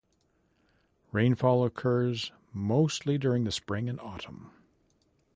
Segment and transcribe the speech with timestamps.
[1.11, 4.49] Rainfall occurs mostly during the spring and autumn.